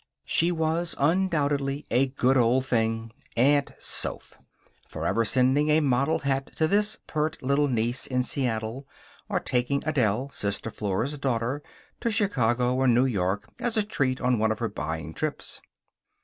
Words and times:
She 0.25 0.51
was, 0.51 0.95
undoubtedly, 0.97 1.85
a 1.91 2.07
good 2.07 2.35
old 2.35 2.65
thing 2.65 3.11
Aunt 3.37 3.69
Soph. 3.77 4.33
Forever 4.87 5.23
sending 5.23 5.69
a 5.69 5.79
model 5.79 6.17
hat 6.17 6.49
to 6.55 6.67
this 6.67 6.97
pert 7.05 7.37
little 7.43 7.67
niece 7.67 8.07
in 8.07 8.23
Seattle; 8.23 8.87
or 9.29 9.39
taking 9.39 9.83
Adele, 9.85 10.31
Sister 10.33 10.71
Flora's 10.71 11.19
daughter, 11.19 11.61
to 11.99 12.09
Chicago 12.09 12.73
or 12.75 12.87
New 12.87 13.05
York 13.05 13.47
as 13.59 13.77
a 13.77 13.83
treat 13.83 14.19
on 14.19 14.39
one 14.39 14.51
of 14.51 14.57
her 14.57 14.69
buying 14.69 15.13
trips. 15.13 15.61